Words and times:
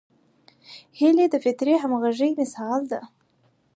هیلۍ 0.99 1.25
د 1.31 1.35
فطري 1.43 1.73
همغږۍ 1.81 2.31
مثال 2.39 2.81
ده 2.91 3.01